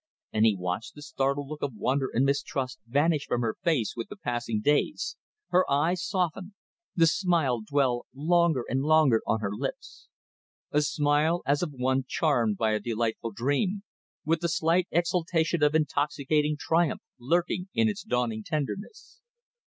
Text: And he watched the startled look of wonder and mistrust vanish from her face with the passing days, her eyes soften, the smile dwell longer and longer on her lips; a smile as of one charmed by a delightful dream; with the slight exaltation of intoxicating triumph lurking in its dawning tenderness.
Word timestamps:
And 0.33 0.47
he 0.47 0.55
watched 0.55 0.95
the 0.95 1.03
startled 1.03 1.47
look 1.47 1.61
of 1.61 1.75
wonder 1.75 2.07
and 2.11 2.25
mistrust 2.25 2.79
vanish 2.87 3.27
from 3.27 3.41
her 3.41 3.53
face 3.63 3.93
with 3.95 4.09
the 4.09 4.15
passing 4.15 4.59
days, 4.59 5.15
her 5.49 5.63
eyes 5.69 6.03
soften, 6.03 6.55
the 6.95 7.05
smile 7.05 7.61
dwell 7.61 8.07
longer 8.11 8.63
and 8.67 8.81
longer 8.81 9.21
on 9.27 9.41
her 9.41 9.51
lips; 9.55 10.07
a 10.71 10.81
smile 10.81 11.43
as 11.45 11.61
of 11.61 11.73
one 11.73 12.03
charmed 12.07 12.57
by 12.57 12.71
a 12.71 12.79
delightful 12.79 13.29
dream; 13.31 13.83
with 14.25 14.39
the 14.41 14.49
slight 14.49 14.87
exaltation 14.89 15.61
of 15.61 15.75
intoxicating 15.75 16.57
triumph 16.59 17.03
lurking 17.19 17.69
in 17.75 17.87
its 17.87 18.01
dawning 18.01 18.41
tenderness. 18.43 19.21